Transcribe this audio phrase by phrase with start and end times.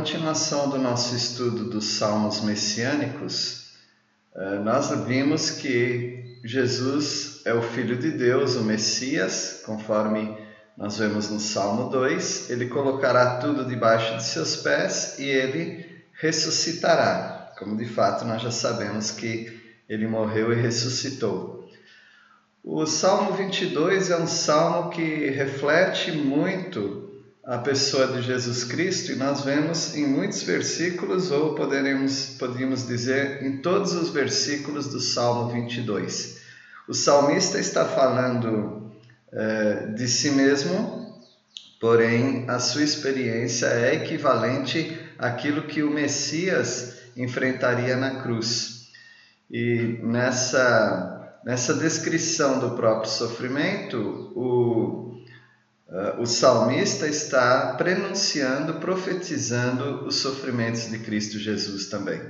[0.00, 3.66] continuação do nosso estudo dos Salmos Messiânicos,
[4.34, 10.38] eh, nós vimos que Jesus é o Filho de Deus, o Messias, conforme
[10.74, 12.48] nós vemos no Salmo 2.
[12.48, 18.50] Ele colocará tudo debaixo de seus pés e ele ressuscitará, como de fato nós já
[18.50, 19.54] sabemos que
[19.86, 21.68] ele morreu e ressuscitou.
[22.64, 27.09] O Salmo 22 é um salmo que reflete muito
[27.44, 33.42] a pessoa de Jesus Cristo e nós vemos em muitos versículos, ou poderemos, podemos dizer
[33.42, 36.38] em todos os versículos do Salmo 22.
[36.86, 38.90] O salmista está falando
[39.32, 41.18] é, de si mesmo,
[41.80, 48.90] porém a sua experiência é equivalente àquilo que o Messias enfrentaria na cruz.
[49.50, 55.09] E nessa, nessa descrição do próprio sofrimento, o
[56.18, 62.20] o salmista está prenunciando, profetizando os sofrimentos de Cristo Jesus também.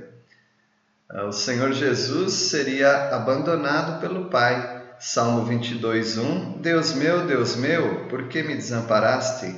[1.11, 4.81] Uh, o Senhor Jesus seria abandonado pelo Pai.
[4.99, 9.55] Salmo 22, 1: Deus meu, Deus meu, por que me desamparaste?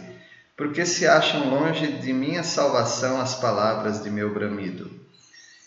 [0.58, 4.92] Porque se acham longe de minha salvação as palavras de meu bramido.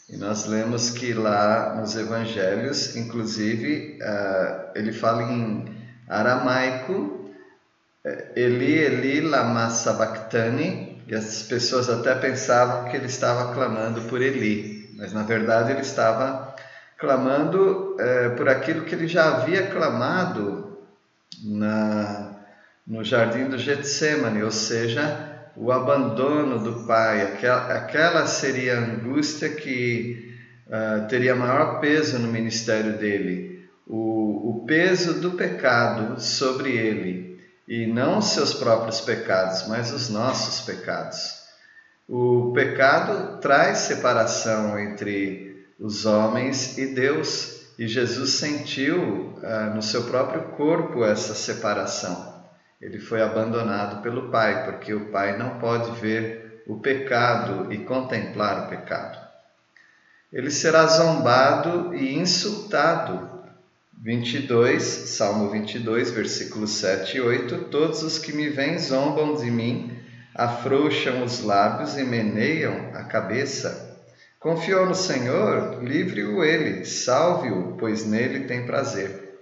[0.08, 5.74] E nós lemos que lá nos evangelhos, inclusive, uh, ele fala em
[6.08, 7.25] aramaico
[8.36, 14.94] Eli, Eli, lama sabachthani, e as pessoas até pensavam que ele estava clamando por Eli,
[14.96, 16.54] mas na verdade ele estava
[16.98, 20.78] clamando é, por aquilo que ele já havia clamado
[21.42, 22.36] na,
[22.86, 27.22] no jardim do Getsemane, ou seja, o abandono do Pai.
[27.22, 30.32] Aquela, aquela seria a angústia que
[30.68, 37.35] uh, teria maior peso no ministério dele, o, o peso do pecado sobre ele
[37.66, 41.44] e não os seus próprios pecados, mas os nossos pecados.
[42.08, 50.04] O pecado traz separação entre os homens e Deus, e Jesus sentiu ah, no seu
[50.04, 52.34] próprio corpo essa separação.
[52.80, 58.66] Ele foi abandonado pelo Pai, porque o Pai não pode ver o pecado e contemplar
[58.66, 59.18] o pecado.
[60.32, 63.35] Ele será zombado e insultado
[64.02, 69.98] 22, Salmo 22, versículos 7 e 8: Todos os que me veem zombam de mim,
[70.34, 73.96] afrouxam os lábios e meneiam a cabeça.
[74.38, 79.40] Confiou no Senhor, livre-o ele, salve-o, pois nele tem prazer.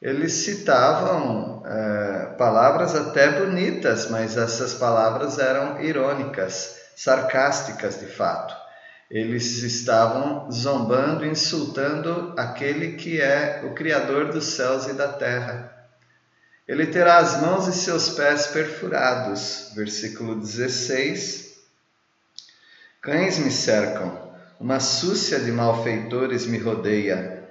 [0.00, 8.61] Eles citavam é, palavras até bonitas, mas essas palavras eram irônicas, sarcásticas de fato
[9.12, 15.70] eles estavam zombando, insultando aquele que é o Criador dos céus e da terra.
[16.66, 19.70] Ele terá as mãos e seus pés perfurados.
[19.74, 21.58] Versículo 16.
[23.02, 27.46] Cães me cercam, uma súcia de malfeitores me rodeia.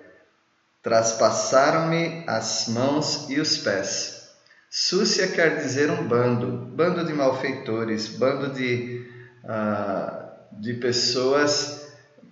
[0.81, 4.31] Traspassaram-me as mãos e os pés.
[4.67, 9.05] Súcia quer dizer um bando, bando de malfeitores, bando de.
[9.43, 10.21] Uh,
[10.59, 11.88] de pessoas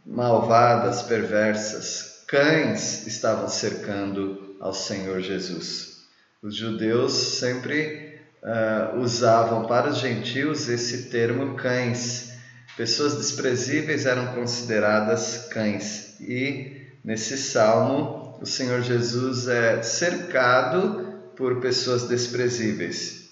[0.05, 5.99] malvadas, perversas, cães estavam cercando ao Senhor Jesus.
[6.41, 12.33] Os judeus sempre uh, usavam para os gentios esse termo cães.
[12.77, 16.19] Pessoas desprezíveis eram consideradas cães.
[16.19, 23.29] E nesse salmo, o Senhor Jesus é cercado por pessoas desprezíveis.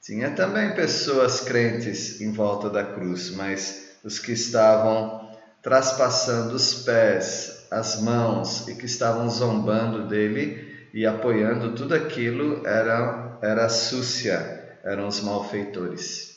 [0.00, 5.32] Tinha também pessoas crentes em volta da cruz, mas os que estavam
[5.62, 13.38] traspassando os pés, as mãos e que estavam zombando dele e apoiando tudo aquilo era,
[13.42, 16.34] era súcia, eram os malfeitores.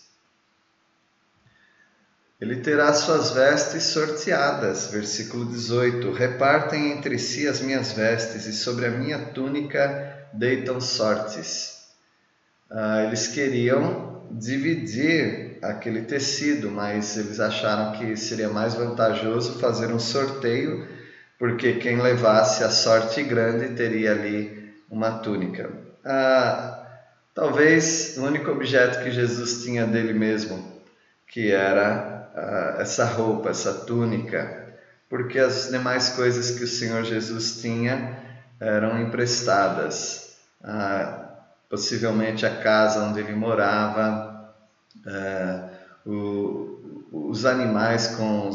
[2.40, 8.86] Ele terá suas vestes sorteadas, versículo 18: Repartem entre si as minhas vestes, e sobre
[8.86, 11.78] a minha túnica deitam sortes.
[12.70, 20.00] Ah, eles queriam dividir aquele tecido, mas eles acharam que seria mais vantajoso fazer um
[20.00, 20.88] sorteio,
[21.38, 25.70] porque quem levasse a sorte grande teria ali uma túnica.
[26.04, 26.84] Ah,
[27.34, 30.82] talvez o único objeto que Jesus tinha dele mesmo,
[31.28, 34.66] que era ah, essa roupa, essa túnica,
[35.10, 38.18] porque as demais coisas que o Senhor Jesus tinha
[38.60, 40.36] eram emprestadas.
[40.64, 41.28] Ah,
[41.70, 44.37] possivelmente a casa onde ele morava,
[45.06, 45.64] é,
[46.06, 48.50] o, os animais com,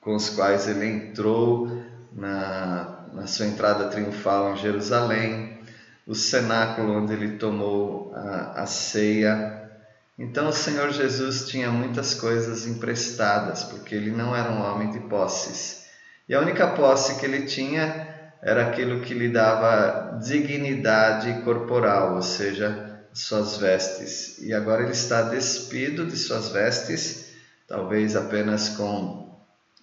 [0.00, 1.82] com os quais ele entrou
[2.12, 5.58] na, na sua entrada triunfal em Jerusalém,
[6.06, 9.70] o cenáculo onde ele tomou a, a ceia
[10.18, 15.00] Então o Senhor Jesus tinha muitas coisas emprestadas, porque ele não era um homem de
[15.00, 15.84] posses.
[16.28, 22.22] E a única posse que ele tinha era aquilo que lhe dava dignidade corporal, ou
[22.22, 22.85] seja,
[23.16, 24.38] suas vestes.
[24.40, 27.32] E agora ele está despido de suas vestes,
[27.66, 29.34] talvez apenas com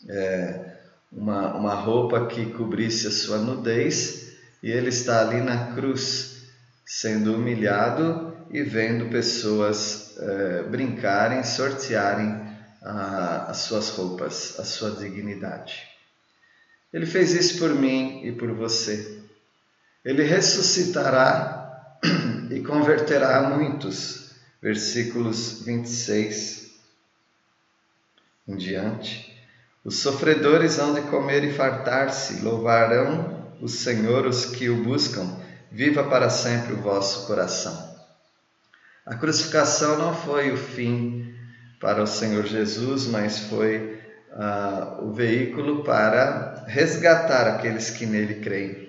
[0.07, 0.75] é,
[1.11, 6.43] uma, uma roupa que cobrisse a sua nudez, e ele está ali na cruz,
[6.85, 12.39] sendo humilhado e vendo pessoas é, brincarem, sortearem
[12.83, 15.81] a, as suas roupas, a sua dignidade.
[16.93, 19.19] Ele fez isso por mim e por você.
[20.05, 21.62] Ele ressuscitará
[22.49, 24.31] e converterá muitos.
[24.61, 26.63] Versículos 26
[28.47, 29.33] em diante.
[29.83, 35.37] Os sofredores hão de comer e fartar-se, louvarão o Senhor os que o buscam.
[35.71, 37.93] Viva para sempre o vosso coração.
[39.05, 41.33] A crucificação não foi o fim
[41.81, 43.99] para o Senhor Jesus, mas foi
[44.31, 48.82] uh, o veículo para resgatar aqueles que nele creem.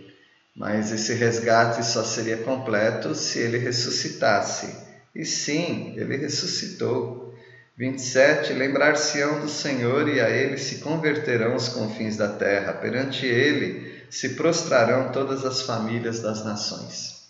[0.54, 4.74] Mas esse resgate só seria completo se ele ressuscitasse.
[5.14, 7.34] E sim, ele ressuscitou.
[7.76, 8.52] 27.
[8.52, 12.72] Lembrar-se-ão do Senhor e a ele se converterão os confins da terra.
[12.74, 17.24] Perante ele se prostrarão todas as famílias das nações.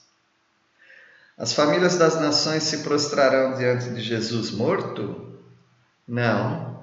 [1.36, 5.34] As famílias das nações se prostrarão diante de Jesus morto?
[6.06, 6.78] Não,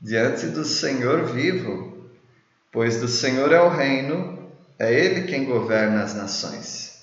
[0.00, 2.06] diante do Senhor vivo,
[2.70, 4.35] pois do Senhor é o reino,
[4.78, 7.02] é Ele quem governa as nações.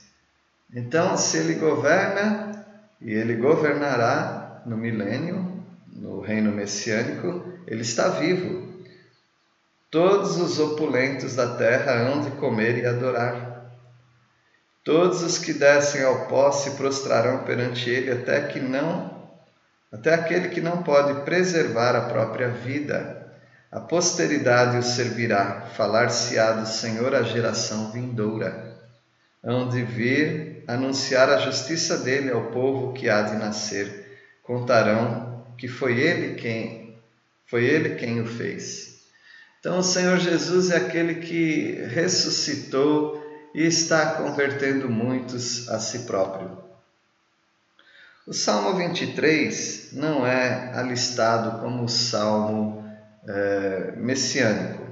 [0.74, 2.66] Então, se Ele governa,
[3.02, 8.74] e Ele governará no milênio, no reino messiânico, Ele está vivo.
[9.92, 13.54] Todos os opulentos da terra hão de comer e adorar.
[14.84, 19.14] Todos os que descem ao pó se prostrarão perante ele até que não
[19.92, 23.23] até aquele que não pode preservar a própria vida.
[23.74, 28.78] A posteridade o servirá, falar-se-á do Senhor a geração vindoura.
[29.44, 34.16] Hão de vir anunciar a justiça dele ao povo que há de nascer.
[34.44, 36.96] Contarão que foi ele quem
[37.48, 39.08] foi ele quem o fez.
[39.60, 43.20] Então o Senhor Jesus é aquele que ressuscitou
[43.56, 46.60] e está convertendo muitos a si próprio.
[48.28, 52.83] O Salmo 23 não é alistado como salmo
[53.28, 54.84] é, messiânico.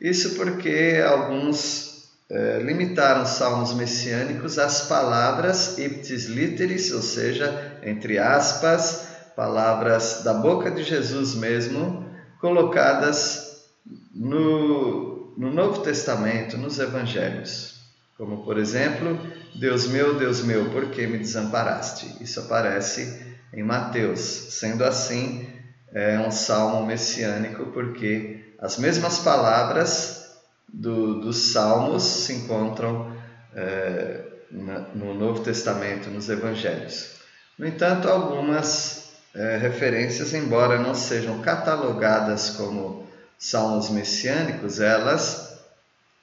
[0.00, 9.08] Isso porque alguns é, limitaram salmos messiânicos às palavras iptis literis, ou seja, entre aspas,
[9.34, 12.08] palavras da boca de Jesus mesmo,
[12.40, 13.66] colocadas
[14.14, 17.78] no, no Novo Testamento, nos Evangelhos.
[18.16, 19.18] Como, por exemplo,
[19.54, 22.16] Deus meu, Deus meu, por que me desamparaste?
[22.20, 24.18] Isso aparece em Mateus.
[24.20, 25.48] Sendo assim,
[25.92, 30.36] é um salmo messiânico, porque as mesmas palavras
[30.68, 33.16] do, dos salmos se encontram
[33.54, 37.18] é, no Novo Testamento, nos Evangelhos.
[37.58, 43.06] No entanto, algumas é, referências, embora não sejam catalogadas como
[43.38, 45.58] salmos messiânicos, elas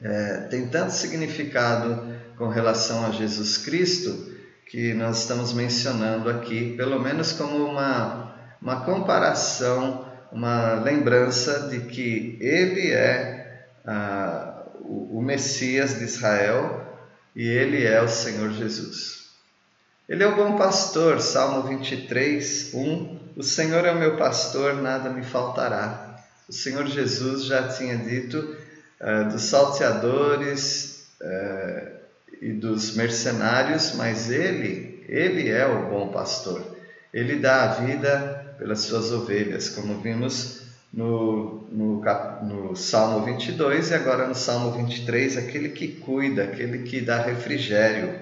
[0.02, 4.34] é, tem tanto significado com relação a Jesus Cristo
[4.70, 8.35] que nós estamos mencionando aqui, pelo menos como uma,
[8.66, 16.84] uma comparação, uma lembrança de que ele é ah, o, Messias de Israel
[17.36, 19.28] e ele é o Senhor Jesus.
[20.10, 23.20] Ele é o bom pastor, Salmo 23, 1.
[23.36, 26.26] O Senhor é o meu pastor, nada me faltará.
[26.50, 28.56] O Senhor Jesus já tinha dito
[29.00, 31.92] é, dos salteadores é,
[32.42, 36.64] e dos mercenários, mas ele, ele é o bom pastor.
[37.14, 40.62] Ele dá a vida pelas suas ovelhas, como vimos
[40.94, 42.02] no, no,
[42.44, 48.14] no Salmo 22 e agora no Salmo 23, aquele que cuida, aquele que dá refrigério,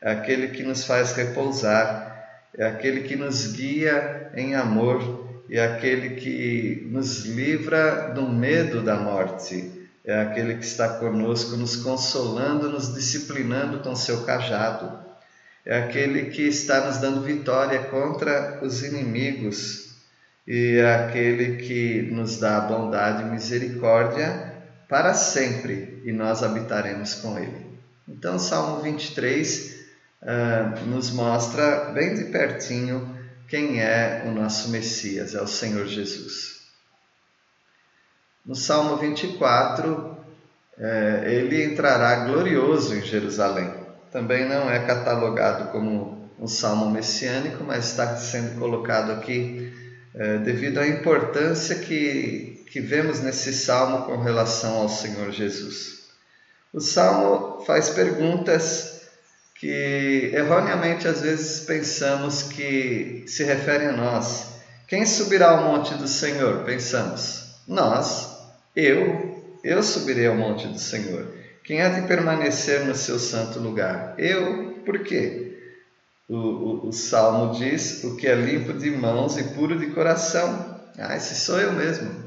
[0.00, 2.10] aquele que nos faz repousar,
[2.56, 8.82] é aquele que nos guia em amor e é aquele que nos livra do medo
[8.82, 14.98] da morte é aquele que está conosco, nos consolando, nos disciplinando com seu cajado.
[15.64, 19.92] É aquele que está nos dando vitória contra os inimigos
[20.46, 24.52] e é aquele que nos dá bondade e misericórdia
[24.88, 27.66] para sempre e nós habitaremos com ele.
[28.08, 29.86] Então, Salmo 23
[30.20, 33.16] uh, ah, nos mostra bem de pertinho
[33.48, 36.62] quem é o nosso Messias, é o Senhor Jesus.
[38.44, 40.16] No Salmo 24,
[40.78, 43.81] é, ele entrará glorioso em Jerusalém.
[44.12, 49.72] Também não é catalogado como um salmo messiânico, mas está sendo colocado aqui
[50.14, 56.02] é, devido à importância que, que vemos nesse salmo com relação ao Senhor Jesus.
[56.72, 59.02] O salmo faz perguntas
[59.54, 64.48] que erroneamente às vezes pensamos que se referem a nós.
[64.88, 66.64] Quem subirá ao monte do Senhor?
[66.64, 67.44] Pensamos.
[67.66, 68.28] Nós,
[68.76, 71.41] eu, eu subirei ao monte do Senhor.
[71.64, 74.14] Quem há de permanecer no seu santo lugar?
[74.18, 75.52] Eu, por quê?
[76.28, 80.80] O, o, o, salmo diz: o que é limpo de mãos e puro de coração.
[80.98, 82.24] Ah, esse sou eu mesmo.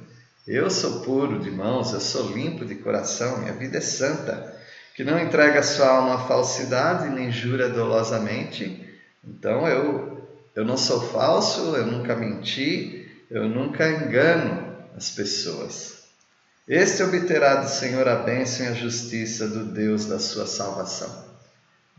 [0.47, 4.53] Eu sou puro de mãos, eu sou limpo de coração, minha vida é santa.
[4.95, 8.87] Que não entrega sua alma à falsidade nem jura dolosamente.
[9.27, 15.94] Então eu, eu não sou falso, eu nunca menti, eu nunca engano as pessoas.
[16.67, 21.25] Este obterá do Senhor a bênção e a justiça do Deus da sua salvação.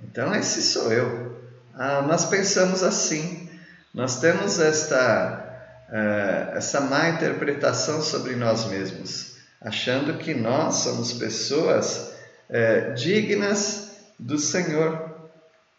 [0.03, 1.41] Então, esse sou eu.
[1.73, 3.49] Ah, nós pensamos assim,
[3.95, 12.13] nós temos esta, uh, essa má interpretação sobre nós mesmos, achando que nós somos pessoas
[12.51, 15.15] uh, dignas do Senhor.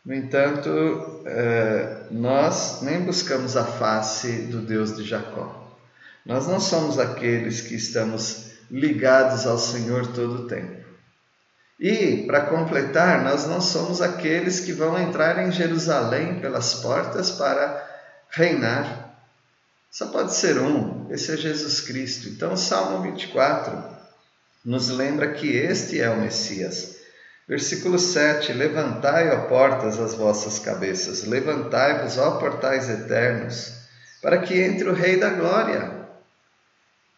[0.06, 5.76] No entanto, uh, nós nem buscamos a face do Deus de Jacó.
[6.26, 10.86] Nós não somos aqueles que estamos ligados ao Senhor todo o tempo.
[11.80, 17.86] E, para completar, nós não somos aqueles que vão entrar em Jerusalém pelas portas para
[18.32, 19.16] reinar.
[19.92, 22.30] Só pode ser um, esse é Jesus Cristo.
[22.30, 23.96] Então, o Salmo 24
[24.66, 26.98] nos lembra que este é o Messias.
[27.48, 33.74] Versículo 7: Levantai, ó portas, as vossas cabeças, levantai-vos, ó portais eternos,
[34.22, 35.97] para que entre o Rei da Glória.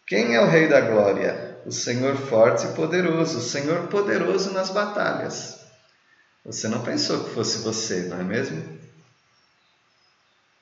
[0.10, 1.60] Quem é o Rei da Glória?
[1.68, 5.60] O Senhor forte e poderoso, o Senhor poderoso nas batalhas.
[6.44, 8.80] Você não pensou que fosse você, não é mesmo?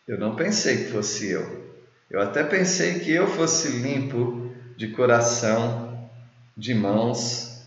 [0.06, 1.66] Eu não pensei que fosse eu.
[2.12, 6.12] Eu até pensei que eu fosse limpo de coração,
[6.58, 7.62] de mãos.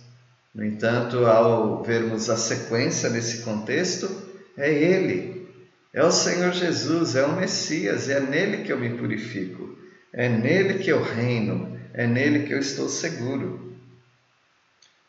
[0.55, 4.07] No entanto, ao vermos a sequência nesse contexto,
[4.55, 5.49] é Ele,
[5.95, 9.80] é o Senhor Jesus, é o Messias, é nele que eu me purifico.
[10.13, 13.71] É nele que eu reino, é nele que eu estou seguro.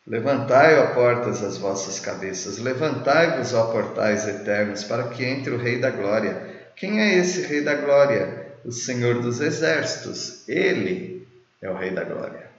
[0.06, 5.80] Levantai, ó portas, as vossas cabeças, levantai-vos, ó portais eternos, para que entre o Rei
[5.80, 6.70] da Glória.
[6.74, 8.56] Quem é esse Rei da Glória?
[8.64, 10.48] O Senhor dos Exércitos.
[10.48, 11.26] Ele
[11.60, 12.50] é o Rei da Glória.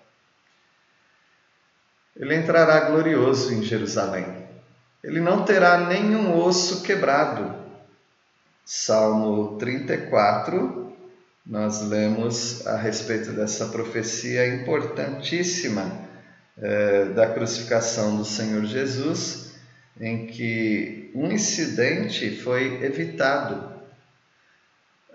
[2.15, 4.25] Ele entrará glorioso em Jerusalém.
[5.03, 7.53] Ele não terá nenhum osso quebrado.
[8.63, 10.82] Salmo 34,
[11.45, 15.99] nós lemos a respeito dessa profecia importantíssima
[16.57, 19.51] é, da crucificação do Senhor Jesus,
[19.99, 23.73] em que um incidente foi evitado.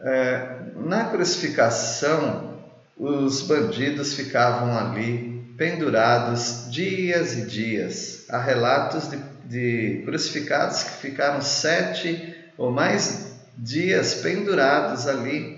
[0.01, 2.63] É, na crucificação,
[2.97, 8.27] os bandidos ficavam ali pendurados dias e dias.
[8.29, 15.58] Há relatos de, de crucificados que ficaram sete ou mais dias pendurados ali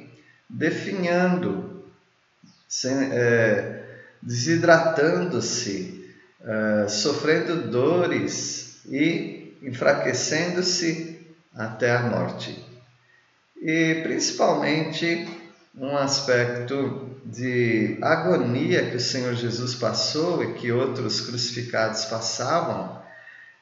[0.51, 1.85] definhando,
[2.85, 3.83] é,
[4.21, 11.21] desidratando-se, é, sofrendo dores e enfraquecendo-se
[11.55, 12.65] até a morte.
[13.61, 15.29] E principalmente
[15.77, 23.01] um aspecto de agonia que o Senhor Jesus passou e que outros crucificados passavam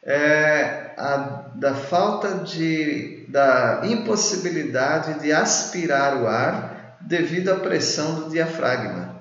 [0.03, 6.78] é a da falta de da impossibilidade de aspirar o ar
[7.09, 9.19] devido à pressão do diafragma.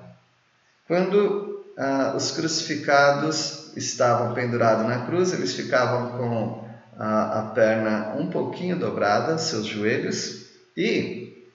[0.86, 6.68] Quando ah, os crucificados estavam pendurados na cruz, eles ficavam com
[6.98, 11.48] a, a perna um pouquinho dobrada, seus joelhos, e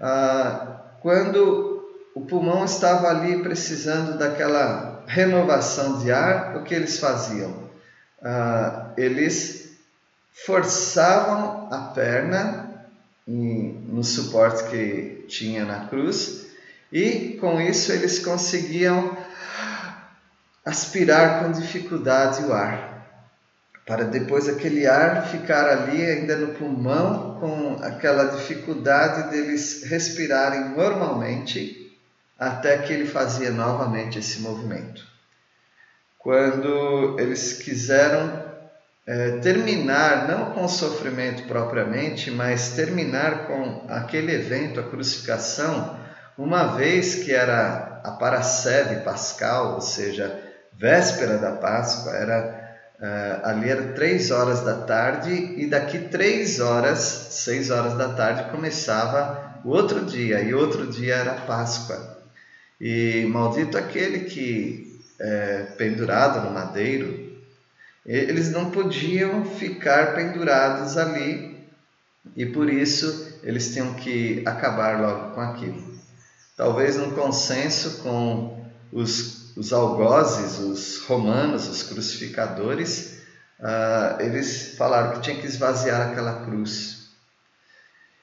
[0.00, 7.54] ah, quando o pulmão estava ali precisando daquela renovação de ar, o que eles faziam?
[8.22, 9.76] Ah, eles
[10.46, 12.64] forçavam a perna
[13.26, 16.46] no suporte que tinha na cruz,
[16.92, 19.16] e com isso eles conseguiam
[20.64, 22.94] aspirar com dificuldade o ar,
[23.86, 31.92] para depois aquele ar ficar ali ainda no pulmão, com aquela dificuldade deles respirarem normalmente,
[32.38, 35.06] até que ele fazia novamente esse movimento.
[36.18, 38.43] Quando eles quiseram
[39.06, 45.98] é, terminar, não com o sofrimento propriamente, mas terminar com aquele evento, a crucificação,
[46.38, 50.40] uma vez que era a paracebe pascal, ou seja,
[50.72, 56.98] véspera da Páscoa, era Uh, ali era três horas da tarde e daqui três horas,
[57.30, 62.16] seis horas da tarde, começava o outro dia e outro dia era Páscoa.
[62.80, 67.23] E maldito aquele que é pendurado no madeiro,
[68.06, 71.66] eles não podiam ficar pendurados ali
[72.36, 75.94] e por isso eles tinham que acabar logo com aquilo.
[76.56, 83.18] Talvez num consenso com os os algozes, os romanos, os crucificadores,
[83.60, 87.08] uh, eles falaram que tinha que esvaziar aquela cruz.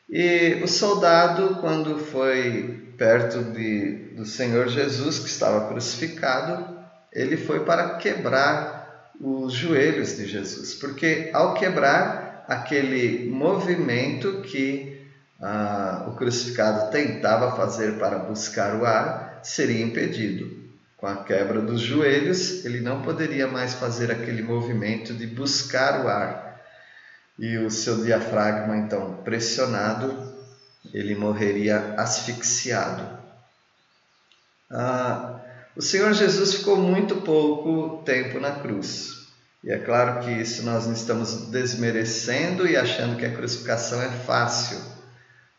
[0.09, 6.77] E o soldado, quando foi perto de, do Senhor Jesus, que estava crucificado,
[7.13, 8.80] ele foi para quebrar
[9.23, 14.99] os joelhos de Jesus, porque ao quebrar aquele movimento que
[15.39, 20.59] ah, o crucificado tentava fazer para buscar o ar, seria impedido.
[20.97, 26.07] Com a quebra dos joelhos, ele não poderia mais fazer aquele movimento de buscar o
[26.07, 26.59] ar.
[27.39, 30.31] E o seu diafragma, então, pressionado,
[30.93, 33.19] ele morreria asfixiado.
[34.69, 35.30] Ah,
[35.75, 39.21] o Senhor Jesus ficou muito pouco tempo na cruz.
[39.63, 44.09] E é claro que isso nós não estamos desmerecendo e achando que a crucificação é
[44.09, 44.79] fácil.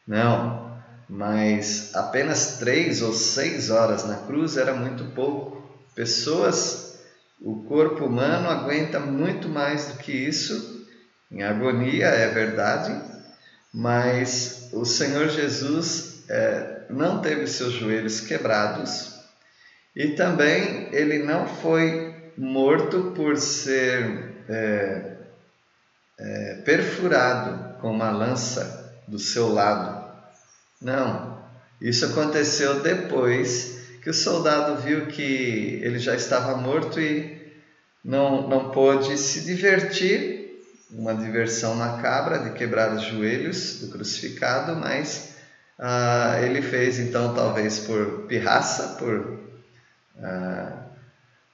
[0.06, 0.76] Não,
[1.08, 5.62] mas apenas três ou seis horas na cruz era muito pouco.
[5.94, 6.98] Pessoas,
[7.40, 10.86] o corpo humano aguenta muito mais do que isso,
[11.30, 13.00] em agonia, é verdade,
[13.72, 19.11] mas o Senhor Jesus é, não teve seus joelhos quebrados
[19.94, 25.16] e também ele não foi morto por ser é,
[26.18, 30.02] é, perfurado com uma lança do seu lado.
[30.80, 31.42] Não,
[31.80, 37.40] isso aconteceu depois que o soldado viu que ele já estava morto e
[38.04, 40.42] não, não pôde se divertir,
[40.90, 45.34] uma diversão macabra de quebrar os joelhos do crucificado, mas
[45.78, 49.51] ah, ele fez então, talvez por pirraça, por,
[50.20, 50.72] ah,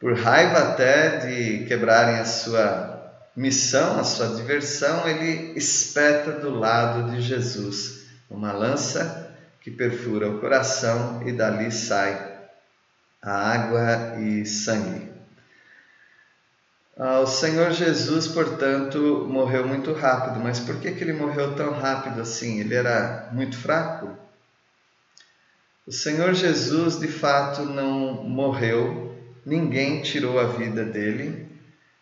[0.00, 7.10] por raiva até de quebrarem a sua missão, a sua diversão, ele espeta do lado
[7.10, 12.38] de Jesus uma lança que perfura o coração e dali sai
[13.20, 15.08] a água e sangue.
[16.96, 21.72] Ah, o Senhor Jesus, portanto, morreu muito rápido, mas por que, que ele morreu tão
[21.72, 22.58] rápido assim?
[22.58, 24.16] Ele era muito fraco?
[25.88, 31.46] O Senhor Jesus, de fato, não morreu, ninguém tirou a vida dele.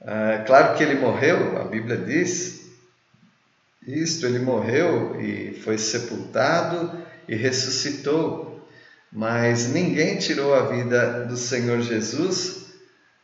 [0.00, 2.68] Ah, claro que ele morreu, a Bíblia diz,
[3.86, 8.68] isto, ele morreu e foi sepultado e ressuscitou,
[9.12, 12.66] mas ninguém tirou a vida do Senhor Jesus,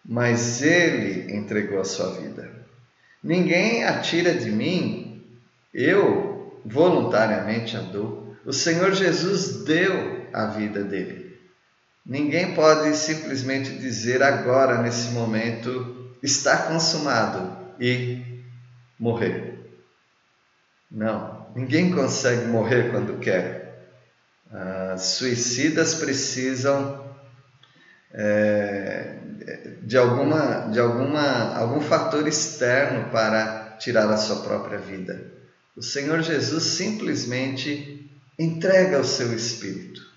[0.04, 2.48] mas ele entregou a sua vida.
[3.20, 5.24] Ninguém a tira de mim,
[5.74, 8.36] eu voluntariamente a dou.
[8.46, 11.38] O Senhor Jesus deu a vida dele.
[12.04, 18.22] Ninguém pode simplesmente dizer agora, nesse momento, está consumado e
[18.98, 19.52] morrer.
[20.90, 23.62] Não, ninguém consegue morrer quando quer.
[24.52, 27.02] Ah, suicidas precisam
[28.12, 29.16] é,
[29.82, 35.32] de, alguma, de alguma, algum fator externo para tirar a sua própria vida.
[35.74, 40.11] O Senhor Jesus simplesmente entrega o seu espírito.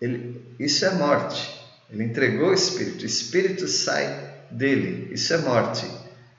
[0.00, 1.62] Ele, isso é morte.
[1.90, 3.02] Ele entregou o espírito.
[3.02, 5.12] O espírito sai dele.
[5.12, 5.86] Isso é morte.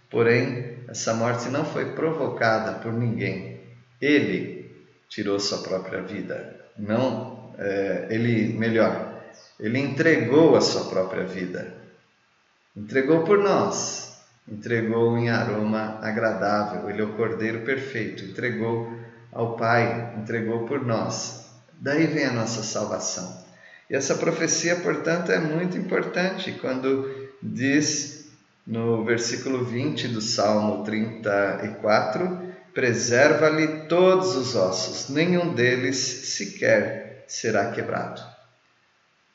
[0.09, 3.61] Porém, essa morte não foi provocada por ninguém.
[4.01, 4.71] Ele
[5.09, 6.55] tirou sua própria vida.
[6.77, 9.21] Não, é, ele, melhor,
[9.59, 11.73] ele entregou a sua própria vida.
[12.75, 14.19] Entregou por nós.
[14.47, 16.89] Entregou em aroma agradável.
[16.89, 18.23] Ele é o Cordeiro perfeito.
[18.25, 18.91] Entregou
[19.31, 20.15] ao Pai.
[20.17, 21.49] Entregou por nós.
[21.79, 23.44] Daí vem a nossa salvação.
[23.89, 28.25] E essa profecia, portanto, é muito importante quando diz
[28.65, 38.21] no versículo 20 do Salmo 34, preserva-lhe todos os ossos, nenhum deles sequer será quebrado.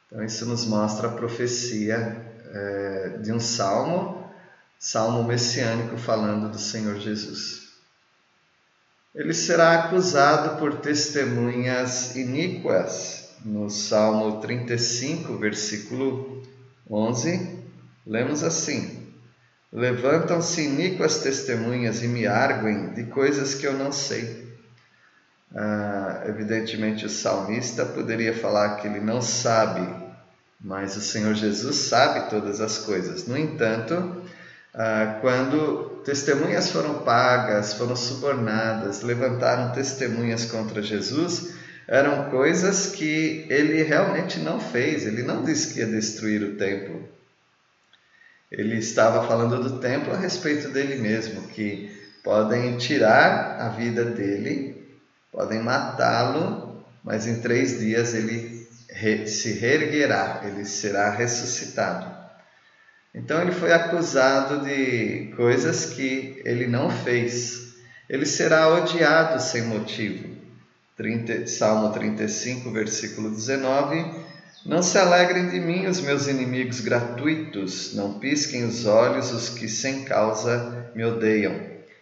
[0.06, 4.28] Então, isso nos mostra a profecia é, de um salmo,
[4.78, 7.70] salmo messiânico falando do Senhor Jesus.
[9.14, 13.19] Ele será acusado por testemunhas iníquas.
[13.44, 16.42] No Salmo 35, versículo
[16.90, 17.58] 11,
[18.06, 19.06] lemos assim:
[19.72, 24.50] Levantam-se iníquas testemunhas e me arguem de coisas que eu não sei.
[25.54, 29.88] Ah, evidentemente, o salmista poderia falar que ele não sabe,
[30.60, 33.26] mas o Senhor Jesus sabe todas as coisas.
[33.26, 34.22] No entanto,
[34.74, 41.59] ah, quando testemunhas foram pagas, foram subornadas, levantaram testemunhas contra Jesus,
[41.90, 47.08] eram coisas que ele realmente não fez, ele não disse que ia destruir o templo.
[48.48, 51.90] Ele estava falando do templo a respeito dele mesmo, que
[52.22, 54.86] podem tirar a vida dele,
[55.32, 58.68] podem matá-lo, mas em três dias ele
[59.26, 62.20] se reerguerá, ele será ressuscitado.
[63.12, 67.74] Então ele foi acusado de coisas que ele não fez.
[68.08, 70.39] Ele será odiado sem motivo.
[71.00, 74.04] 30, Salmo 35, versículo 19.
[74.66, 79.66] Não se alegrem de mim os meus inimigos gratuitos, não pisquem os olhos os que
[79.66, 81.58] sem causa me odeiam.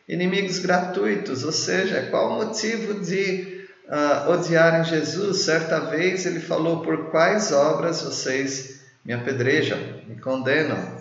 [0.09, 5.43] Inimigos gratuitos, ou seja, qual o motivo de uh, odiarem Jesus?
[5.43, 10.99] Certa vez ele falou: Por quais obras vocês me apedrejam, me condenam?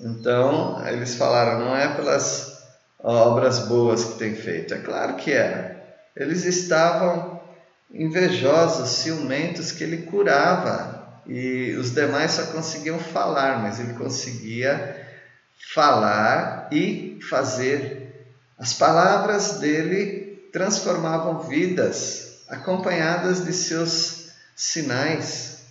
[0.00, 2.64] Então, eles falaram, não é pelas
[2.98, 4.72] obras boas que tem feito.
[4.72, 5.74] É claro que era.
[6.16, 7.33] Eles estavam
[7.94, 15.06] invejosos, ciumentos que ele curava e os demais só conseguiam falar, mas ele conseguia
[15.72, 18.26] falar e fazer.
[18.58, 25.64] As palavras dele transformavam vidas, acompanhadas de seus sinais.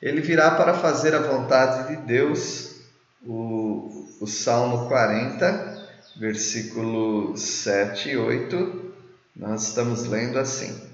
[0.00, 2.76] Ele virá para fazer a vontade de Deus
[3.26, 8.92] o, o Salmo 40, versículo 7 e 8,
[9.34, 10.87] nós estamos lendo assim.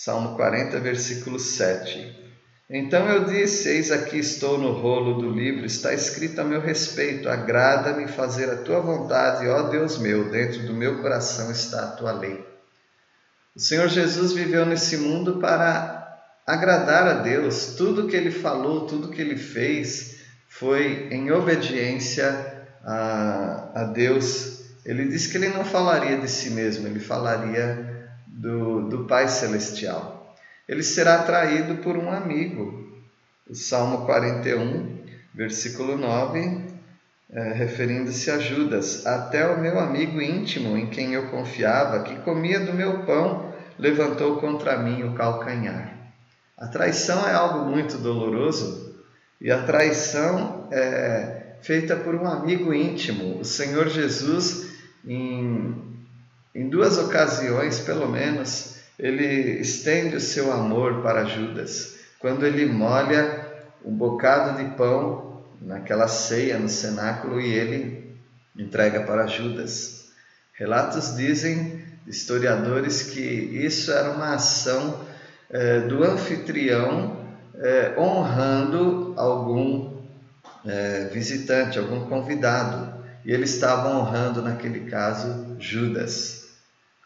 [0.00, 2.16] Salmo 40, versículo 7.
[2.70, 7.28] Então eu disse: Eis aqui estou no rolo do livro, está escrito a meu respeito:
[7.28, 12.12] agrada-me fazer a tua vontade, ó Deus meu, dentro do meu coração está a tua
[12.12, 12.46] lei.
[13.56, 19.10] O Senhor Jesus viveu nesse mundo para agradar a Deus, tudo que ele falou, tudo
[19.10, 24.60] que ele fez, foi em obediência a, a Deus.
[24.86, 27.87] Ele disse que ele não falaria de si mesmo, ele falaria
[28.38, 30.36] do, do Pai Celestial.
[30.68, 32.86] Ele será traído por um amigo.
[33.48, 36.60] O Salmo 41, versículo 9,
[37.30, 42.60] é, referindo-se a Judas: Até o meu amigo íntimo, em quem eu confiava, que comia
[42.60, 45.96] do meu pão, levantou contra mim o calcanhar.
[46.56, 48.94] A traição é algo muito doloroso,
[49.40, 53.40] e a traição é feita por um amigo íntimo.
[53.40, 54.70] O Senhor Jesus,
[55.04, 55.97] em,
[56.58, 61.94] em duas ocasiões, pelo menos, ele estende o seu amor para Judas.
[62.18, 63.46] Quando ele molha
[63.84, 68.16] um bocado de pão naquela ceia no cenáculo e ele
[68.58, 70.08] entrega para Judas.
[70.52, 75.06] Relatos dizem, historiadores, que isso era uma ação
[75.48, 79.96] é, do anfitrião é, honrando algum
[80.66, 82.98] é, visitante, algum convidado.
[83.24, 86.37] E ele estava honrando, naquele caso, Judas.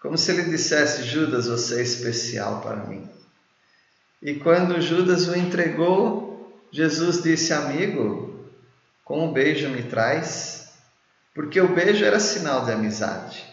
[0.02, 3.08] Como se ele dissesse: Judas, você é especial para mim.
[4.20, 8.44] E quando Judas o entregou, Jesus disse: Amigo,
[9.04, 10.72] com um beijo me traz,
[11.34, 13.50] porque o beijo era sinal de amizade.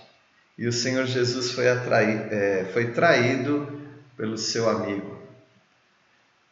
[0.58, 3.80] E o Senhor Jesus foi, atraído, é, foi traído
[4.18, 5.20] pelo seu amigo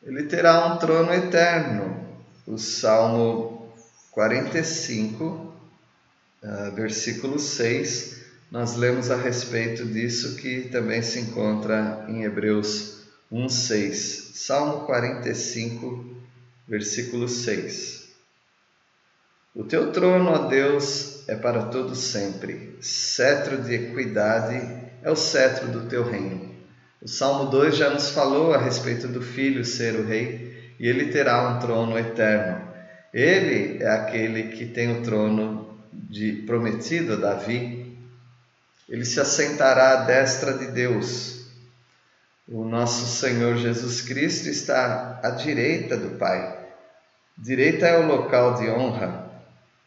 [0.07, 2.07] ele terá um trono eterno.
[2.45, 3.73] O Salmo
[4.11, 5.53] 45,
[6.41, 8.16] ah, versículo 6,
[8.51, 14.31] nós lemos a respeito disso que também se encontra em Hebreus 1:6.
[14.33, 16.15] Salmo 45,
[16.67, 18.07] versículo 6.
[19.53, 22.77] O teu trono, ó Deus, é para todo sempre.
[22.79, 24.55] Cetro de equidade
[25.01, 26.55] é o cetro do teu reino.
[27.01, 31.11] O Salmo 2 já nos falou a respeito do filho ser o rei e ele
[31.11, 32.67] terá um trono eterno.
[33.13, 37.86] Ele é aquele que tem o trono de prometido a Davi.
[38.89, 41.47] Ele se assentará à destra de Deus.
[42.47, 46.57] O nosso Senhor Jesus Cristo está à direita do Pai.
[47.37, 49.29] Direita é o local de honra.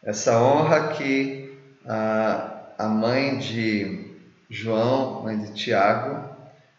[0.03, 4.11] Essa honra que a, a mãe de
[4.49, 6.29] João, mãe de Tiago,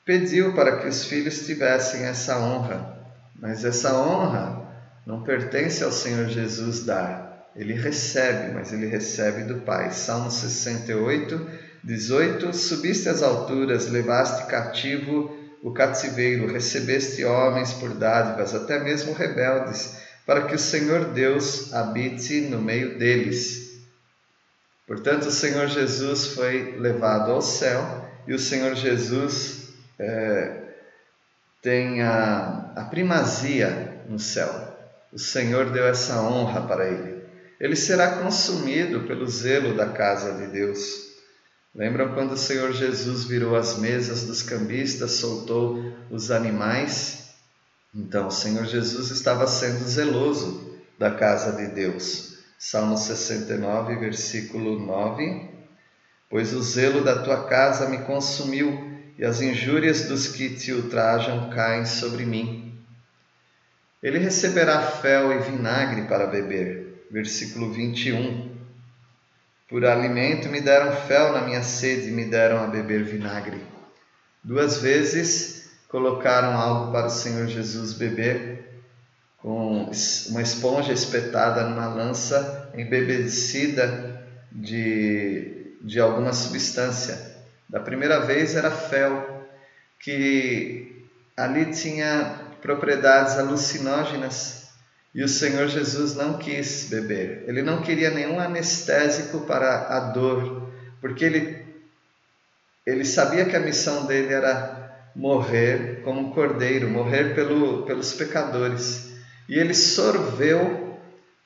[0.04, 2.98] pediu para que os filhos tivessem essa honra,
[3.34, 4.62] mas essa honra
[5.06, 7.50] não pertence ao Senhor Jesus dar.
[7.54, 9.90] Ele recebe, mas ele recebe do Pai.
[9.90, 11.48] Salmo 68,
[11.84, 19.96] 18: Subiste às alturas, levaste cativo o cativeiro, recebeste homens por dádivas, até mesmo rebeldes,
[20.26, 23.80] para que o Senhor Deus habite no meio deles.
[24.86, 29.68] Portanto, o Senhor Jesus foi levado ao céu e o Senhor Jesus
[29.98, 30.62] é,
[31.62, 34.50] tem a, a primazia no céu.
[35.12, 37.22] O Senhor deu essa honra para ele.
[37.60, 41.11] ele será consumido pelo zelo da casa de Deus.
[41.74, 47.30] Lembram quando o Senhor Jesus virou as mesas dos cambistas, soltou os animais?
[47.94, 52.38] Então, o Senhor Jesus estava sendo zeloso da casa de Deus.
[52.58, 55.50] Salmo 69, versículo 9.
[56.28, 61.50] Pois o zelo da tua casa me consumiu e as injúrias dos que te ultrajam
[61.50, 62.78] caem sobre mim.
[64.02, 67.06] Ele receberá fel e vinagre para beber.
[67.10, 68.51] Versículo 21.
[69.72, 73.58] Por alimento me deram fel na minha sede e me deram a beber vinagre.
[74.44, 78.82] Duas vezes colocaram algo para o Senhor Jesus beber,
[79.38, 79.90] com
[80.28, 87.34] uma esponja espetada numa lança embebedecida de, de alguma substância.
[87.66, 89.48] Da primeira vez era fel,
[89.98, 91.02] que
[91.34, 94.61] ali tinha propriedades alucinógenas
[95.14, 97.44] e o Senhor Jesus não quis beber.
[97.46, 100.70] Ele não queria nenhum anestésico para a dor,
[101.00, 101.58] porque ele,
[102.86, 109.12] ele sabia que a missão dele era morrer como um cordeiro, morrer pelo, pelos pecadores.
[109.48, 110.98] E ele sorveu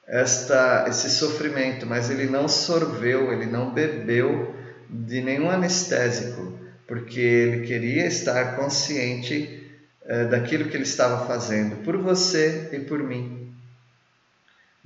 [0.07, 4.55] esta, esse sofrimento, mas ele não sorveu, ele não bebeu
[4.89, 9.67] de nenhum anestésico, porque ele queria estar consciente
[10.05, 13.36] eh, daquilo que ele estava fazendo por você e por mim.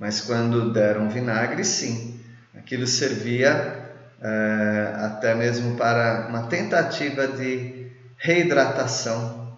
[0.01, 2.19] Mas quando deram vinagre, sim,
[2.57, 3.85] aquilo servia
[4.19, 7.85] eh, até mesmo para uma tentativa de
[8.17, 9.55] reidratação,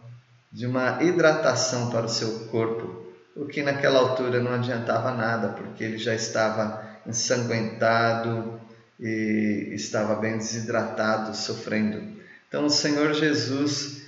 [0.52, 3.06] de uma hidratação para o seu corpo,
[3.38, 8.60] o que naquela altura não adiantava nada, porque ele já estava ensanguentado,
[9.00, 12.04] e estava bem desidratado, sofrendo.
[12.50, 14.02] Então o Senhor Jesus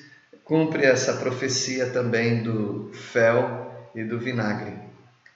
[0.44, 4.85] cumpre essa profecia também do fel e do vinagre.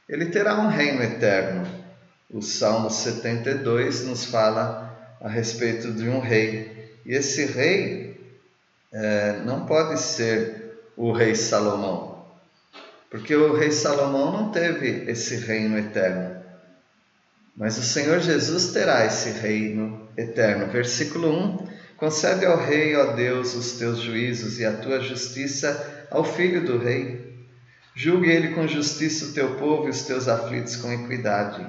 [0.09, 1.67] Ele terá um reino eterno.
[2.31, 6.99] O Salmo 72 nos fala a respeito de um rei.
[7.05, 8.19] E esse rei
[8.91, 12.25] é, não pode ser o rei Salomão,
[13.09, 16.39] porque o rei Salomão não teve esse reino eterno.
[17.55, 20.67] Mas o Senhor Jesus terá esse reino eterno.
[20.67, 21.67] Versículo 1:
[21.97, 26.77] Concede ao rei, ó Deus, os teus juízos e a tua justiça ao filho do
[26.77, 27.28] rei.
[28.01, 31.67] Julgue ele com justiça o teu povo e os teus aflitos com equidade.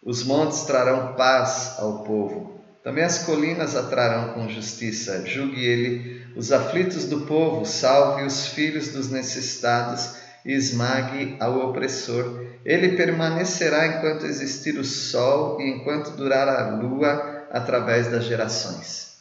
[0.00, 2.60] Os montes trarão paz ao povo.
[2.84, 5.26] Também as colinas atrarão com justiça.
[5.26, 10.14] Julgue ele os aflitos do povo, salve os filhos dos necessitados
[10.46, 12.40] e esmague ao opressor.
[12.64, 19.16] Ele permanecerá enquanto existir o sol e enquanto durar a lua através das gerações.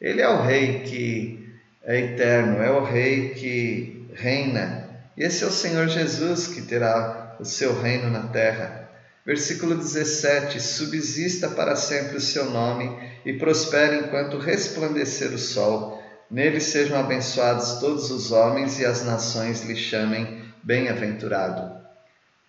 [0.00, 4.83] Ele é o rei que é eterno, é o rei que reina.
[5.16, 8.88] E esse é o Senhor Jesus que terá o seu reino na terra.
[9.24, 12.90] Versículo 17: Subsista para sempre o seu nome
[13.24, 16.02] e prospere enquanto resplandecer o sol.
[16.30, 21.84] Nele sejam abençoados todos os homens e as nações lhe chamem bem-aventurado.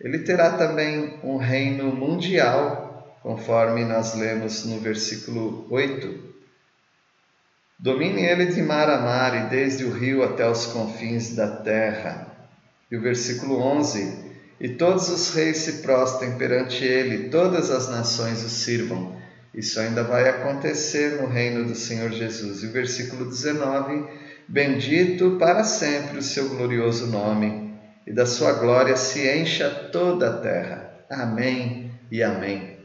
[0.00, 6.34] Ele terá também um reino mundial, conforme nós lemos no versículo 8.
[7.78, 12.35] Domine ele de mar a mar e desde o rio até os confins da terra.
[12.90, 18.42] E o versículo 11: E todos os reis se prostem perante ele, todas as nações
[18.44, 19.16] o sirvam.
[19.54, 22.62] Isso ainda vai acontecer no reino do Senhor Jesus.
[22.62, 24.06] E o versículo 19:
[24.46, 27.74] Bendito para sempre o seu glorioso nome
[28.06, 30.94] e da sua glória se encha toda a terra.
[31.10, 32.76] Amém e amém.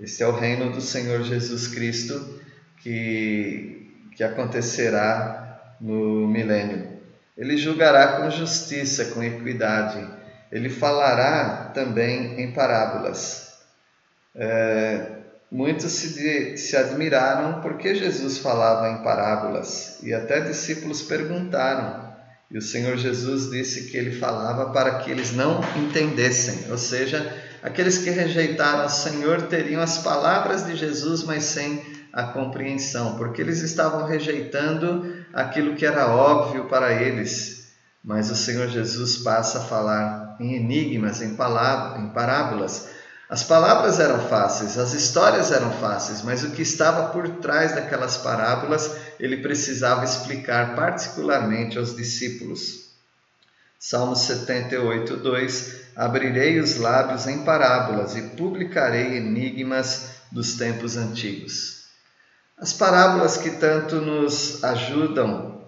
[0.00, 2.40] Este é o reino do Senhor Jesus Cristo
[2.78, 6.93] que, que acontecerá no milênio.
[7.36, 10.06] Ele julgará com justiça, com equidade.
[10.50, 13.58] Ele falará também em parábolas.
[14.34, 15.06] É,
[15.50, 22.04] muitos se, se admiraram porque Jesus falava em parábolas e até discípulos perguntaram
[22.50, 27.36] e o Senhor Jesus disse que ele falava para que eles não entendessem, ou seja,
[27.62, 33.42] aqueles que rejeitaram o Senhor teriam as palavras de Jesus, mas sem a compreensão, porque
[33.42, 37.68] eles estavam rejeitando aquilo que era óbvio para eles.
[38.02, 42.88] Mas o Senhor Jesus passa a falar em enigmas, em, palavras, em parábolas,
[43.28, 48.18] as palavras eram fáceis, as histórias eram fáceis, mas o que estava por trás daquelas
[48.18, 52.90] parábolas ele precisava explicar particularmente aos discípulos.
[53.78, 61.73] Salmo 78, 2: Abrirei os lábios em parábolas e publicarei enigmas dos tempos antigos.
[62.56, 65.60] As parábolas que tanto nos ajudam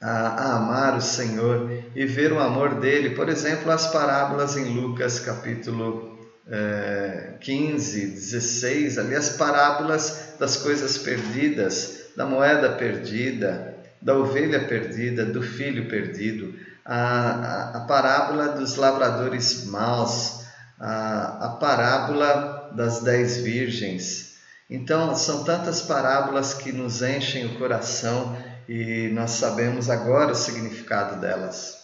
[0.00, 5.18] a, amar o Senhor e ver o amor dele, por exemplo, as parábolas em Lucas
[5.18, 14.60] capítulo é, 15, 16, ali as parábolas das coisas perdidas, da moeda perdida, da ovelha
[14.66, 20.44] perdida, do filho perdido, a, a, a parábola dos lavradores maus,
[20.78, 24.29] a, a parábola das dez virgens.
[24.70, 28.36] Então, são tantas parábolas que nos enchem o coração
[28.68, 31.76] e nós sabemos agora o significado delas.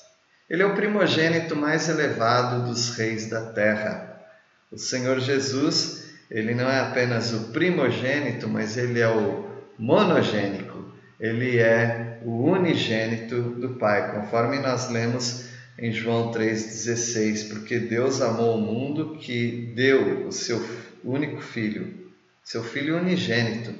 [0.49, 4.23] Ele é o primogênito mais elevado dos reis da terra.
[4.71, 10.93] O Senhor Jesus, ele não é apenas o primogênito, mas ele é o monogênico.
[11.19, 15.47] Ele é o unigênito do Pai, conforme nós lemos
[15.77, 20.65] em João 3,16, porque Deus amou o mundo que deu o seu
[21.03, 22.06] único filho,
[22.47, 23.75] seu filho unigênito.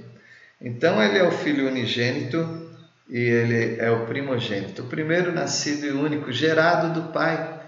[0.61, 2.69] Então ele é o filho unigênito
[3.09, 7.61] e ele é o primogênito, o primeiro nascido e único, gerado do Pai.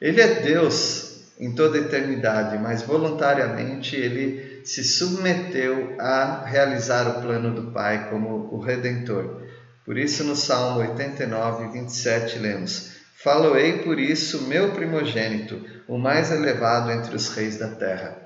[0.00, 7.54] Ele é Deus em toda eternidade, mas voluntariamente ele se submeteu a realizar o plano
[7.54, 9.42] do Pai como o Redentor.
[9.84, 16.90] Por isso, no Salmo 89, 27, lemos: Faloei por isso meu primogênito, o mais elevado
[16.90, 18.21] entre os reis da terra.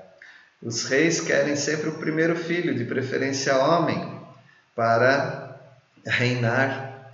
[0.61, 4.19] Os reis querem sempre o primeiro filho, de preferência homem,
[4.75, 5.59] para
[6.05, 7.13] reinar.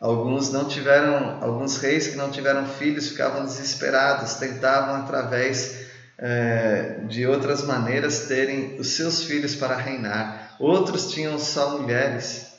[0.00, 5.86] Alguns não tiveram, alguns reis que não tiveram filhos ficavam desesperados, tentavam através
[6.18, 10.56] é, de outras maneiras terem os seus filhos para reinar.
[10.58, 12.52] Outros tinham só mulheres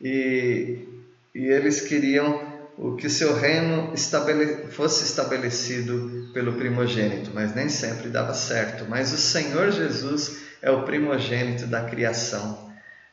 [0.00, 0.86] e,
[1.34, 2.45] e eles queriam
[2.78, 8.84] o que o seu reino estabele, fosse estabelecido pelo primogênito, mas nem sempre dava certo.
[8.88, 12.66] Mas o Senhor Jesus é o primogênito da criação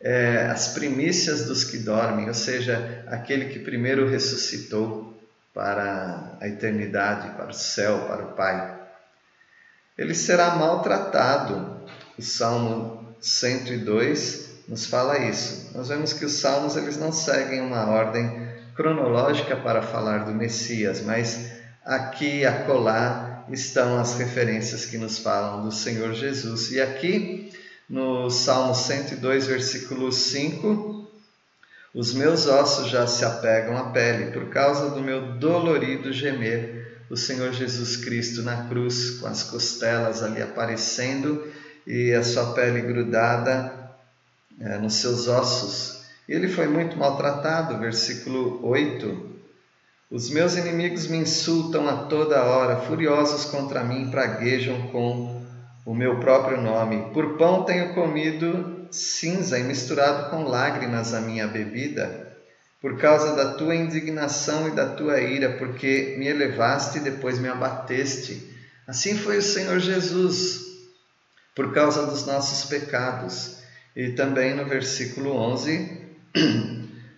[0.04, 5.17] é, as primícias dos que dormem, ou seja, aquele que primeiro ressuscitou
[5.54, 8.80] para a eternidade, para o céu, para o Pai.
[9.97, 11.82] Ele será maltratado.
[12.17, 15.71] O Salmo 102 nos fala isso.
[15.73, 18.42] Nós vemos que os salmos eles não seguem uma ordem
[18.76, 21.52] cronológica para falar do Messias, mas
[21.86, 26.72] aqui e acolá estão as referências que nos falam do Senhor Jesus.
[26.72, 27.52] E aqui
[27.90, 31.10] no Salmo 102, versículo 5,
[31.94, 37.04] os meus ossos já se apegam à pele por causa do meu dolorido gemer.
[37.10, 41.46] O Senhor Jesus Cristo na cruz, com as costelas ali aparecendo
[41.86, 43.72] e a sua pele grudada
[44.60, 45.92] é, nos seus ossos.
[46.28, 49.34] Ele foi muito maltratado, versículo 8.
[50.10, 55.44] Os meus inimigos me insultam a toda hora, furiosos contra mim, praguejam com
[55.86, 57.12] o meu próprio nome.
[57.14, 62.38] Por pão tenho comido cinza e misturado com lágrimas a minha bebida,
[62.80, 67.50] por causa da tua indignação e da tua ira, porque me elevaste e depois me
[67.50, 68.50] abateste.
[68.88, 70.62] Assim foi o Senhor Jesus,
[71.56, 73.58] por causa dos nossos pecados.
[73.96, 76.03] E também no versículo 11,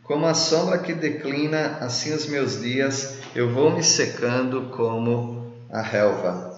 [0.04, 5.82] como a sombra que declina, assim os meus dias, eu vou me secando como a
[5.82, 6.56] relva.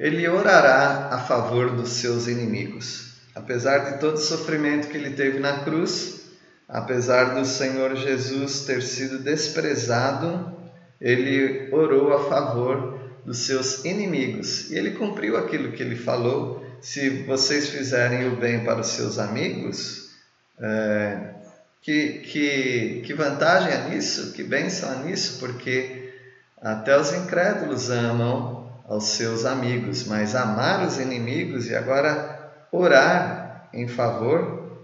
[0.00, 3.10] ele orará a favor dos seus inimigos.
[3.34, 6.30] Apesar de todo o sofrimento que ele teve na cruz,
[6.66, 10.56] apesar do Senhor Jesus ter sido desprezado,
[10.98, 14.70] ele orou a favor dos seus inimigos.
[14.70, 19.18] E ele cumpriu aquilo que ele falou: se vocês fizerem o bem para os seus
[19.18, 20.10] amigos,
[20.58, 21.34] é,
[21.82, 24.32] que, que, que vantagem é nisso?
[24.32, 25.38] Que bênção é nisso?
[25.38, 26.12] Porque
[26.60, 33.88] até os incrédulos amam aos seus amigos, mas amar os inimigos e agora orar em
[33.88, 34.78] favor.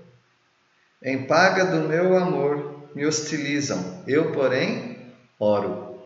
[1.03, 6.01] Em paga do meu amor me hostilizam, eu, porém, oro.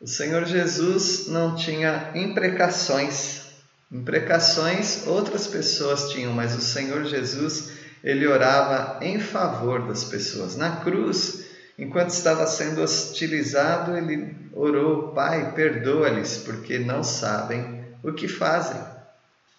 [0.00, 3.43] O Senhor Jesus não tinha imprecações.
[3.94, 7.70] Imprecações outras pessoas tinham, mas o Senhor Jesus,
[8.02, 10.56] ele orava em favor das pessoas.
[10.56, 11.44] Na cruz,
[11.78, 18.80] Enquanto estava sendo hostilizado, ele orou: Pai, perdoa-lhes, porque não sabem o que fazem.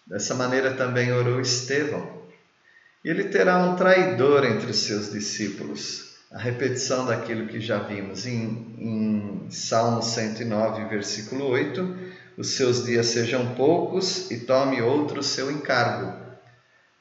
[0.06, 2.16] Dessa maneira também orou Estevão.
[3.04, 6.16] Ele terá um traidor entre os seus discípulos.
[6.32, 12.05] A repetição daquilo que já vimos em, em Salmo 109, versículo 8:
[12.36, 16.12] Os seus dias sejam poucos e tome outro seu encargo.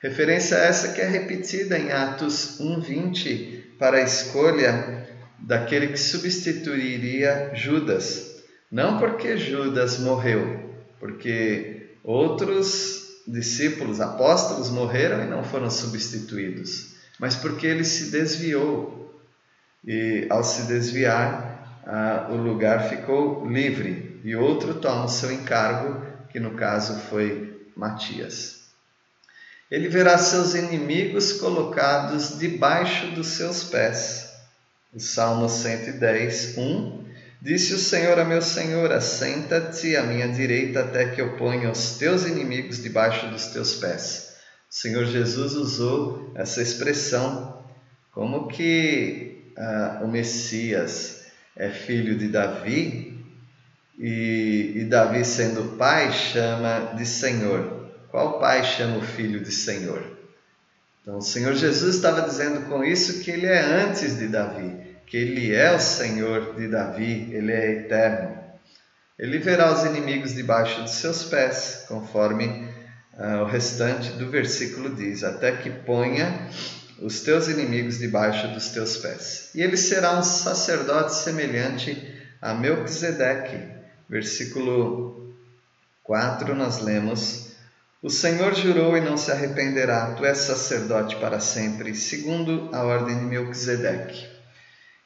[0.01, 5.05] Referência essa que é repetida em Atos 1:20 para a escolha
[5.39, 8.43] daquele que substituiria Judas.
[8.71, 17.67] Não porque Judas morreu, porque outros discípulos, apóstolos morreram e não foram substituídos, mas porque
[17.67, 19.21] ele se desviou.
[19.83, 26.03] E ao se desviar, ah, o lugar ficou livre e outro toma o seu encargo,
[26.29, 28.55] que no caso foi Matias.
[29.69, 34.27] Ele verá seus inimigos colocados debaixo dos seus pés.
[34.91, 37.05] O Salmo 110, 1
[37.39, 41.91] Disse o Senhor a meu Senhor: Assenta-te à minha direita até que eu ponha os
[41.91, 44.33] teus inimigos debaixo dos teus pés.
[44.67, 47.63] O Senhor Jesus usou essa expressão
[48.11, 53.04] como que ah, o Messias é filho de Davi
[53.97, 57.91] e, e Davi, sendo pai, chama de Senhor.
[58.09, 60.03] Qual pai chama o filho de Senhor?
[61.01, 65.17] Então, o Senhor Jesus estava dizendo com isso que ele é antes de Davi que
[65.17, 68.37] Ele é o Senhor de Davi, Ele é eterno.
[69.17, 72.67] Ele verá os inimigos debaixo de seus pés, conforme
[73.13, 76.49] uh, o restante do versículo diz, até que ponha
[76.99, 79.51] os teus inimigos debaixo dos teus pés.
[79.55, 83.74] E ele será um sacerdote semelhante a Melquisedeque.
[84.09, 85.33] Versículo
[86.03, 87.51] 4 nós lemos:
[88.01, 93.17] O Senhor jurou e não se arrependerá, tu és sacerdote para sempre, segundo a ordem
[93.17, 94.35] de Melquisedeque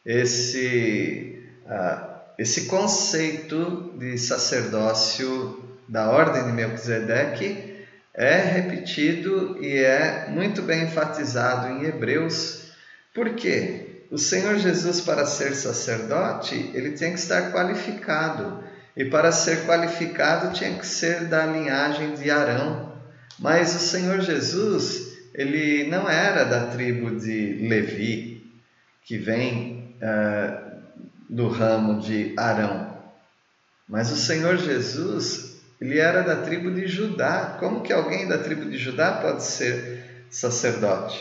[0.06, 10.62] esse, uh, esse conceito de sacerdócio da ordem de Melquisedeque é repetido e é muito
[10.62, 12.72] bem enfatizado em Hebreus.
[13.14, 14.04] Por quê?
[14.12, 18.64] O Senhor Jesus, para ser sacerdote, ele tem que estar qualificado.
[19.00, 22.92] E para ser qualificado, tinha que ser da linhagem de Arão.
[23.40, 28.46] Mas o Senhor Jesus, ele não era da tribo de Levi,
[29.06, 30.54] que vem é,
[31.30, 32.94] do ramo de Arão.
[33.88, 37.56] Mas o Senhor Jesus, ele era da tribo de Judá.
[37.58, 41.18] Como que alguém da tribo de Judá pode ser sacerdote?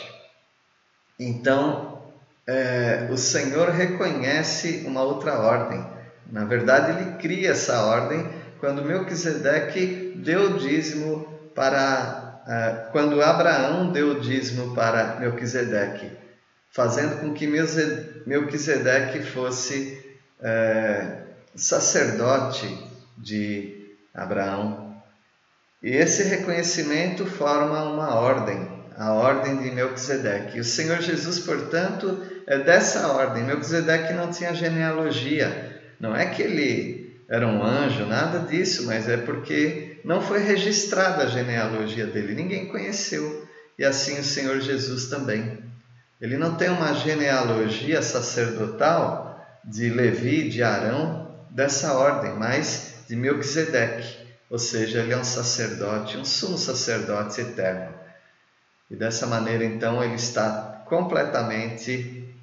[1.16, 2.03] Então,
[2.45, 5.97] é, o Senhor reconhece uma outra ordem.
[6.29, 8.29] Na verdade, ele cria essa ordem
[8.61, 12.26] quando Melquisedeque deu dízimo para.
[12.47, 16.11] É, quando Abraão deu dízimo para Melquisedeque
[16.70, 17.47] fazendo com que
[18.26, 20.01] Melquisedeque fosse
[20.41, 21.22] é,
[21.55, 22.72] sacerdote
[23.16, 24.97] de Abraão.
[25.83, 30.61] E esse reconhecimento forma uma ordem, a ordem de Melquisedeque.
[30.61, 33.45] O Senhor Jesus, portanto, é dessa ordem.
[33.45, 35.68] Melquisedeque não tinha genealogia.
[36.01, 41.24] Não é que ele era um anjo, nada disso, mas é porque não foi registrada
[41.24, 43.46] a genealogia dele, ninguém conheceu.
[43.78, 45.59] E assim o Senhor Jesus também.
[46.20, 54.26] Ele não tem uma genealogia sacerdotal de Levi, de Arão, dessa ordem, mas de Melquisedeque,
[54.51, 57.94] ou seja, ele é um sacerdote, um sumo sacerdote eterno.
[58.90, 62.34] E dessa maneira, então, ele está completamente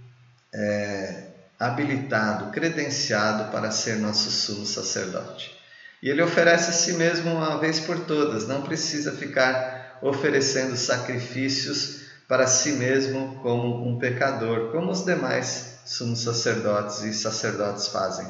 [0.53, 1.24] é,
[1.59, 5.55] habilitado, credenciado para ser nosso sumo sacerdote.
[6.01, 12.05] E ele oferece a si mesmo uma vez por todas, não precisa ficar oferecendo sacrifícios
[12.27, 18.27] para si mesmo como um pecador, como os demais sumos sacerdotes e sacerdotes fazem.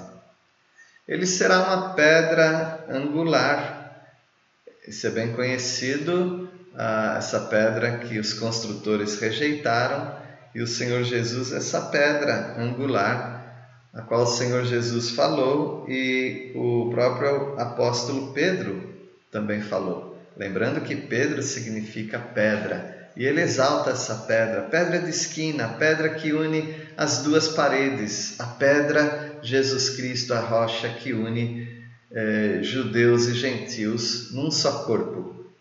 [1.08, 4.06] Ele será uma pedra angular.
[4.88, 10.25] Isso é bem conhecido, ah, essa pedra que os construtores rejeitaram,
[10.56, 13.36] e o Senhor Jesus, essa pedra angular,
[13.94, 18.96] a qual o Senhor Jesus falou e o próprio apóstolo Pedro
[19.30, 20.18] também falou.
[20.38, 26.32] Lembrando que Pedro significa pedra, e ele exalta essa pedra, pedra de esquina, pedra que
[26.32, 31.68] une as duas paredes, a pedra Jesus Cristo, a rocha que une
[32.12, 35.54] eh, judeus e gentios num só corpo.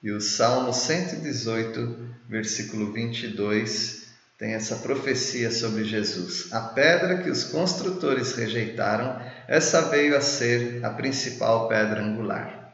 [0.00, 3.97] E o Salmo 118, versículo 22,
[4.38, 6.52] tem essa profecia sobre Jesus.
[6.52, 12.72] A pedra que os construtores rejeitaram, essa veio a ser a principal pedra angular.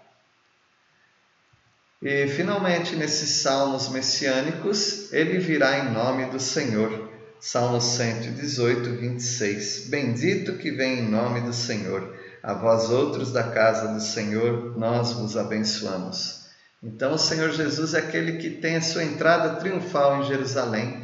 [2.02, 7.10] E finalmente, nesses salmos messiânicos, ele virá em nome do Senhor.
[7.40, 9.86] Salmo 118, 26.
[9.88, 12.14] Bendito que vem em nome do Senhor.
[12.42, 16.44] A vós outros da casa do Senhor, nós vos abençoamos.
[16.82, 21.03] Então, o Senhor Jesus é aquele que tem a sua entrada triunfal em Jerusalém.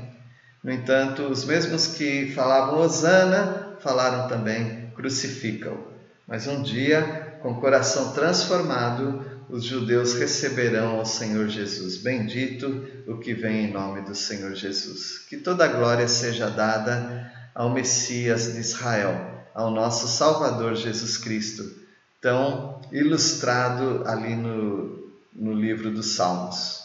[0.63, 5.77] No entanto, os mesmos que falavam Hosana, falaram também crucificam.
[6.27, 11.97] Mas um dia, com o coração transformado, os judeus receberão ao Senhor Jesus.
[11.97, 15.19] Bendito o que vem em nome do Senhor Jesus.
[15.29, 21.65] Que toda a glória seja dada ao Messias de Israel, ao nosso Salvador Jesus Cristo,
[22.21, 26.80] tão ilustrado ali no, no livro dos Salmos.